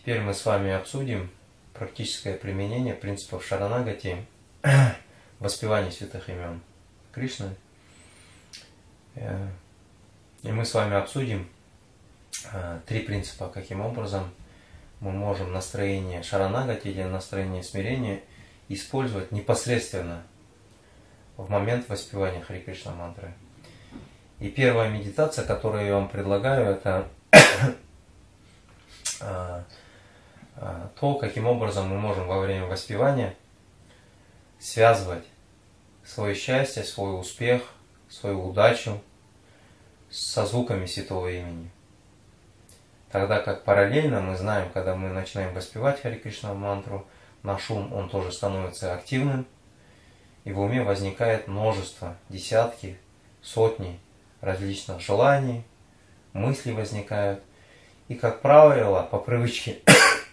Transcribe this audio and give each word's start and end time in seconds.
Теперь 0.00 0.20
мы 0.22 0.32
с 0.32 0.46
вами 0.46 0.72
обсудим 0.72 1.28
практическое 1.74 2.34
применение 2.34 2.94
принципов 2.94 3.44
Шаранагати 3.44 4.24
воспевания 5.40 5.90
святых 5.90 6.30
имен 6.30 6.62
Кришны. 7.12 7.54
Э, 9.14 9.46
и 10.42 10.50
мы 10.50 10.64
с 10.64 10.72
вами 10.72 10.96
обсудим 10.96 11.46
э, 12.50 12.80
три 12.86 13.00
принципа, 13.00 13.48
каким 13.48 13.82
образом 13.82 14.30
мы 15.00 15.12
можем 15.12 15.52
настроение 15.52 16.22
Шаранагати 16.22 16.88
или 16.88 17.02
настроение 17.02 17.62
смирения 17.62 18.22
использовать 18.70 19.32
непосредственно 19.32 20.22
в 21.36 21.50
момент 21.50 21.90
воспевания 21.90 22.40
Хари 22.40 22.60
Кришна 22.60 22.92
мантры. 22.92 23.34
И 24.38 24.48
первая 24.48 24.88
медитация, 24.88 25.44
которую 25.44 25.84
я 25.84 25.92
вам 25.92 26.08
предлагаю, 26.08 26.70
это 26.70 27.06
э, 29.20 29.62
то, 30.98 31.14
каким 31.14 31.46
образом 31.46 31.88
мы 31.88 31.98
можем 31.98 32.26
во 32.26 32.40
время 32.40 32.66
воспевания 32.66 33.34
связывать 34.58 35.24
свое 36.04 36.34
счастье, 36.34 36.84
свой 36.84 37.18
успех, 37.18 37.62
свою 38.08 38.48
удачу 38.48 39.00
со 40.10 40.44
звуками 40.44 40.86
святого 40.86 41.30
имени. 41.30 41.70
Тогда 43.10 43.40
как 43.40 43.64
параллельно 43.64 44.20
мы 44.20 44.36
знаем, 44.36 44.70
когда 44.70 44.94
мы 44.94 45.08
начинаем 45.08 45.54
воспевать 45.54 46.00
Хари 46.00 46.16
Кришна 46.16 46.54
мантру, 46.54 47.06
наш 47.42 47.70
ум, 47.70 47.92
он 47.92 48.08
тоже 48.08 48.30
становится 48.30 48.94
активным, 48.94 49.46
и 50.44 50.52
в 50.52 50.60
уме 50.60 50.82
возникает 50.82 51.48
множество, 51.48 52.16
десятки, 52.28 52.98
сотни 53.42 53.98
различных 54.40 55.00
желаний, 55.00 55.64
мысли 56.32 56.72
возникают. 56.72 57.42
И, 58.08 58.14
как 58.14 58.42
правило, 58.42 59.02
по 59.02 59.18
привычке 59.18 59.78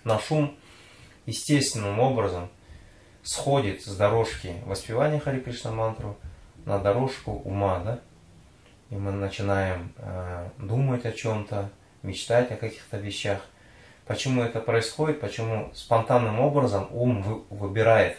наш 0.08 0.32
ум 0.32 0.56
естественным 1.26 2.00
образом 2.00 2.50
сходит 3.24 3.84
с 3.84 3.96
дорожки 3.96 4.56
воспевания 4.66 5.20
Хари 5.20 5.42
Кришна 5.42 5.72
мантру 5.72 6.18
на 6.66 6.80
дорожку 6.80 7.32
ума, 7.32 7.80
да? 7.80 8.00
И 8.90 8.96
мы 8.96 9.12
начинаем 9.12 9.94
э, 9.98 10.50
думать 10.58 11.06
о 11.06 11.12
чем-то, 11.12 11.70
мечтать 12.04 12.52
о 12.52 12.56
каких-то 12.56 12.98
вещах. 12.98 13.42
Почему 14.06 14.42
это 14.42 14.62
происходит? 14.62 15.20
Почему 15.20 15.72
спонтанным 15.74 16.40
образом 16.40 16.88
ум 16.92 17.22
вы, 17.22 17.42
выбирает 17.50 18.18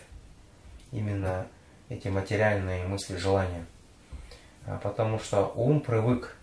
именно 0.92 1.46
эти 1.88 2.08
материальные 2.08 2.86
мысли, 2.86 3.16
желания? 3.16 3.64
А 4.66 4.76
потому 4.76 5.18
что 5.18 5.46
ум 5.54 5.80
привык 5.80 6.36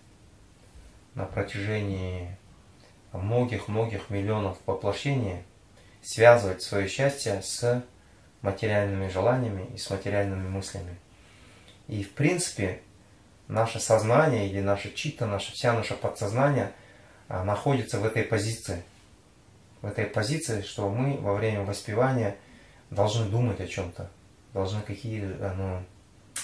на 1.13 1.25
протяжении 1.25 2.35
многих-многих 3.17 4.09
миллионов 4.09 4.57
воплощений 4.65 5.43
связывать 6.01 6.61
свое 6.61 6.87
счастье 6.87 7.41
с 7.41 7.83
материальными 8.41 9.09
желаниями 9.09 9.67
и 9.73 9.77
с 9.77 9.89
материальными 9.89 10.47
мыслями. 10.47 10.97
И 11.87 12.03
в 12.03 12.11
принципе 12.13 12.81
наше 13.47 13.79
сознание 13.79 14.47
или 14.47 14.61
наше 14.61 14.93
чита, 14.93 15.25
наше, 15.25 15.51
вся 15.51 15.73
наше 15.73 15.95
подсознание 15.95 16.71
а, 17.27 17.43
находится 17.43 17.99
в 17.99 18.05
этой 18.05 18.23
позиции. 18.23 18.83
В 19.81 19.87
этой 19.87 20.05
позиции, 20.05 20.61
что 20.61 20.89
мы 20.89 21.17
во 21.17 21.33
время 21.33 21.63
воспевания 21.63 22.37
должны 22.89 23.25
думать 23.25 23.59
о 23.59 23.67
чем-то, 23.67 24.09
должны 24.53 24.81
какие, 24.81 25.21
ну, 25.21 25.83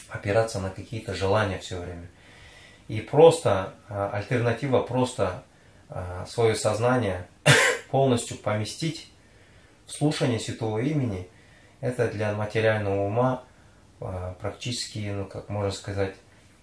опираться 0.09 0.59
на 0.59 0.69
какие-то 0.69 1.13
желания 1.13 1.57
все 1.59 1.79
время. 1.79 2.07
И 2.87 2.99
просто, 3.01 3.73
а, 3.89 4.11
альтернатива 4.11 4.81
просто 4.81 5.43
свое 6.27 6.55
сознание 6.55 7.27
полностью 7.91 8.37
поместить 8.37 9.11
в 9.85 9.91
слушание 9.91 10.39
святого 10.39 10.79
имени, 10.79 11.27
это 11.81 12.07
для 12.07 12.33
материального 12.33 13.01
ума 13.05 13.43
а, 13.99 14.35
практически, 14.39 15.11
ну 15.13 15.25
как 15.25 15.49
можно 15.49 15.71
сказать, 15.71 16.15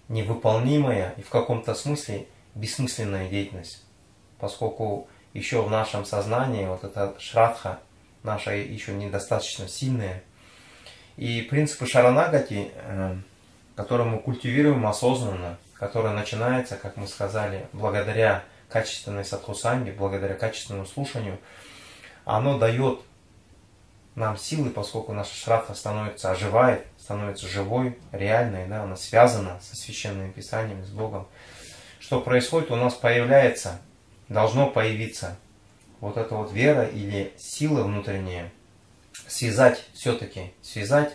невыполнимая 0.07 1.13
и 1.17 1.21
в 1.21 1.29
каком-то 1.29 1.75
смысле 1.75 2.27
бессмысленная 2.55 3.29
деятельность. 3.29 3.83
Поскольку 4.39 5.07
еще 5.33 5.61
в 5.61 5.69
нашем 5.69 6.05
сознании 6.05 6.65
вот 6.65 6.83
эта 6.83 7.15
шрадха 7.19 7.79
наша 8.23 8.55
еще 8.55 8.93
недостаточно 8.93 9.67
сильная. 9.67 10.23
И 11.17 11.41
принципы 11.41 11.85
шаранагати, 11.85 12.71
э, 12.73 13.15
которые 13.75 14.07
мы 14.07 14.19
культивируем 14.19 14.85
осознанно, 14.87 15.57
которые 15.73 16.13
начинается, 16.13 16.75
как 16.75 16.97
мы 16.97 17.07
сказали, 17.07 17.67
благодаря 17.73 18.43
качественной 18.69 19.25
садхусанге, 19.25 19.91
благодаря 19.91 20.35
качественному 20.35 20.85
слушанию, 20.85 21.39
оно 22.25 22.57
дает 22.57 23.01
нам 24.15 24.37
силы, 24.37 24.69
поскольку 24.69 25.13
наша 25.13 25.33
шрадха 25.33 25.73
становится, 25.73 26.31
оживает, 26.31 26.85
становится 26.99 27.47
живой, 27.47 27.97
реальной, 28.11 28.67
да, 28.67 28.83
она 28.83 28.95
связана 28.95 29.59
со 29.61 29.75
священными 29.75 30.31
писаниями, 30.31 30.83
с 30.83 30.89
Богом. 30.89 31.27
Что 31.99 32.21
происходит? 32.21 32.71
У 32.71 32.75
нас 32.75 32.93
появляется, 32.93 33.79
должно 34.27 34.69
появиться 34.69 35.37
вот 35.99 36.17
эта 36.17 36.35
вот 36.35 36.51
вера 36.51 36.85
или 36.85 37.33
сила 37.37 37.83
внутренняя, 37.83 38.51
связать 39.27 39.83
все-таки, 39.93 40.53
связать 40.61 41.13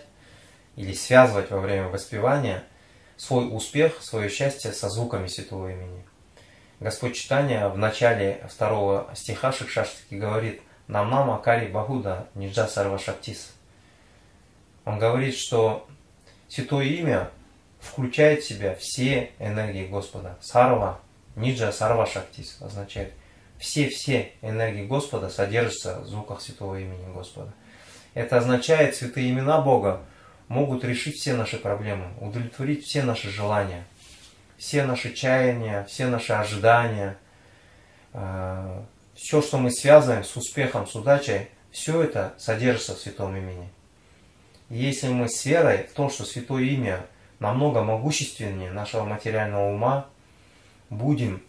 или 0.77 0.93
связывать 0.93 1.51
во 1.51 1.61
время 1.61 1.89
воспевания 1.89 2.65
свой 3.17 3.49
успех, 3.55 4.03
свое 4.03 4.29
счастье 4.29 4.73
со 4.73 4.89
звуками 4.89 5.29
Святого 5.29 5.71
Имени. 5.71 6.05
Господь 6.85 7.17
Читания 7.17 7.67
в 7.71 7.79
начале 7.79 8.47
второго 8.47 9.09
стиха 9.15 9.53
Шикшаштаки 9.53 10.17
говорит 10.17 10.61
«Намнам 10.87 11.31
Акари 11.31 11.69
Бахуда 11.69 12.27
Ниджа 12.35 12.67
Сарва 12.67 12.99
Шактис». 12.99 13.55
Он 14.85 14.99
говорит, 14.99 15.35
что 15.35 15.89
Святое 16.47 16.85
Имя 16.85 17.31
включает 17.81 18.43
в 18.43 18.47
себя 18.47 18.75
все 18.75 19.31
энергии 19.39 19.87
Господа. 19.87 20.37
Сарва, 20.43 21.01
Ниджа 21.37 21.73
Сарва 21.73 22.05
Шактис 22.05 22.61
означает 22.61 23.15
все-все 23.59 24.33
энергии 24.43 24.85
Господа 24.85 25.31
содержатся 25.31 26.01
в 26.01 26.07
звуках 26.07 26.43
Святого 26.43 26.79
Имени 26.79 27.11
Господа. 27.15 27.55
Это 28.13 28.37
означает, 28.37 28.95
святые 28.95 29.31
имена 29.31 29.63
Бога 29.63 30.03
могут 30.49 30.85
решить 30.85 31.17
все 31.17 31.33
наши 31.33 31.57
проблемы, 31.57 32.09
удовлетворить 32.21 32.85
все 32.85 33.03
наши 33.03 33.31
желания, 33.31 33.87
все 34.57 34.85
наши 34.85 35.13
чаяния, 35.13 35.85
все 35.85 36.07
наши 36.07 36.33
ожидания, 36.33 37.17
э, 38.13 38.83
все, 39.15 39.43
что 39.43 39.59
мы 39.59 39.71
связываем 39.71 40.25
с 40.25 40.37
успехом, 40.37 40.87
с 40.87 40.95
удачей, 40.95 41.49
все 41.71 42.03
это 42.03 42.35
содержится 42.39 42.95
в 42.95 42.99
святом 42.99 43.37
имени. 43.37 43.69
И 44.71 44.77
если 44.77 45.09
мы 45.09 45.29
с 45.29 45.45
верой 45.45 45.87
в 45.91 45.93
том, 45.93 46.11
что 46.11 46.25
святое 46.25 46.63
имя 46.65 47.07
намного 47.39 47.83
могущественнее 47.83 48.71
нашего 48.71 49.05
материального 49.05 49.73
ума, 49.73 50.07
будем 50.91 51.43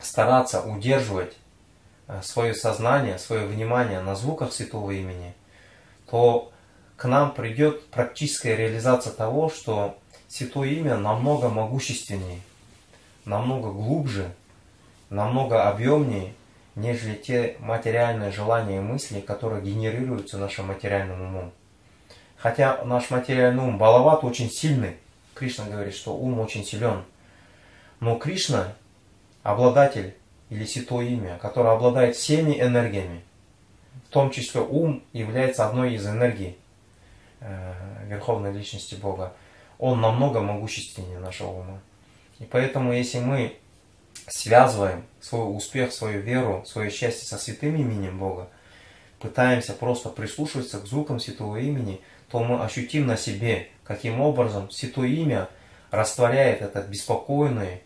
стараться 0.00 0.62
удерживать 0.62 1.36
э, 2.08 2.20
свое 2.22 2.54
сознание, 2.54 3.18
свое 3.18 3.46
внимание 3.46 4.00
на 4.00 4.16
звуках 4.16 4.52
святого 4.52 4.90
имени, 4.90 5.34
то 6.10 6.52
к 6.96 7.04
нам 7.06 7.32
придет 7.32 7.86
практическая 7.88 8.56
реализация 8.56 9.12
того, 9.12 9.50
что 9.50 9.98
Святое 10.32 10.70
Имя 10.70 10.96
намного 10.96 11.50
могущественнее, 11.50 12.40
намного 13.26 13.70
глубже, 13.70 14.32
намного 15.10 15.68
объемнее, 15.68 16.32
нежели 16.74 17.16
те 17.16 17.56
материальные 17.58 18.30
желания 18.30 18.78
и 18.78 18.80
мысли, 18.80 19.20
которые 19.20 19.60
генерируются 19.60 20.38
нашим 20.38 20.68
материальным 20.68 21.20
умом. 21.20 21.52
Хотя 22.38 22.82
наш 22.84 23.10
материальный 23.10 23.62
ум, 23.62 23.76
балават 23.76 24.24
очень 24.24 24.50
сильный. 24.50 24.96
Кришна 25.34 25.66
говорит, 25.66 25.94
что 25.94 26.16
ум 26.16 26.40
очень 26.40 26.64
силен. 26.64 27.04
Но 28.00 28.16
Кришна, 28.16 28.72
обладатель 29.42 30.14
или 30.48 30.64
святое 30.64 31.08
имя, 31.08 31.36
который 31.42 31.72
обладает 31.72 32.16
всеми 32.16 32.58
энергиями, 32.58 33.20
в 34.08 34.08
том 34.08 34.30
числе 34.30 34.62
ум 34.62 35.02
является 35.12 35.68
одной 35.68 35.92
из 35.92 36.06
энергий, 36.06 36.56
Э, 37.44 37.74
Верховной 38.06 38.52
Личности 38.52 38.94
Бога, 38.94 39.32
он 39.78 40.00
намного 40.00 40.40
могущественнее 40.40 41.18
нашего 41.18 41.48
ума. 41.48 41.80
И 42.38 42.44
поэтому, 42.44 42.92
если 42.92 43.20
мы 43.20 43.56
связываем 44.28 45.04
свой 45.20 45.56
успех, 45.56 45.92
свою 45.92 46.20
веру, 46.20 46.64
свое 46.66 46.90
счастье 46.90 47.26
со 47.26 47.38
святым 47.38 47.76
именем 47.76 48.18
Бога, 48.18 48.48
пытаемся 49.18 49.72
просто 49.72 50.08
прислушиваться 50.08 50.80
к 50.80 50.86
звукам 50.86 51.20
святого 51.20 51.56
имени, 51.56 52.00
то 52.30 52.42
мы 52.42 52.62
ощутим 52.62 53.06
на 53.06 53.16
себе, 53.16 53.68
каким 53.84 54.20
образом 54.20 54.70
святое 54.70 55.08
имя 55.08 55.48
растворяет 55.90 56.62
этот 56.62 56.88
беспокойный, 56.88 57.82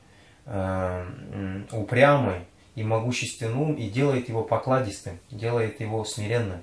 э, 0.46 1.64
упрямый 1.72 2.46
и 2.74 2.82
могущественный 2.84 3.54
ум 3.54 3.74
и 3.74 3.88
делает 3.90 4.28
его 4.28 4.42
покладистым, 4.42 5.18
делает 5.30 5.80
его 5.80 6.04
смиренным. 6.04 6.62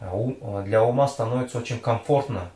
А 0.00 0.62
для 0.62 0.82
ума 0.82 1.08
становится 1.08 1.58
очень 1.58 1.78
комфортно, 1.78 2.50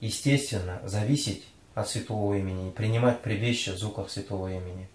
естественно, 0.00 0.80
зависеть 0.84 1.44
от 1.74 1.88
святого 1.88 2.34
имени 2.34 2.70
принимать 2.70 3.20
прибежище 3.20 3.72
в 3.72 3.78
звуках 3.78 4.10
святого 4.10 4.48
имени. 4.48 4.88